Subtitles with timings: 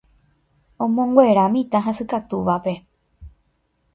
[0.85, 2.73] omonguera mitã hasykatúvape